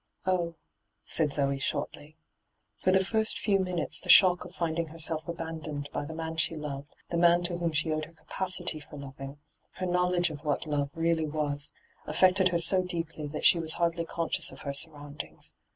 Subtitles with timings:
[0.13, 0.55] *' Oh,'
[1.03, 2.17] said Zoe shortly.
[2.81, 6.55] For the first few minutes the shock of finding herself abandoned by the man she
[6.55, 9.37] loved, the man to whom she owed her capacity for loving,
[9.73, 11.71] her knowledge of what love really was,
[12.07, 15.53] affected her so deeply that she was hardly conscious of her surround ings.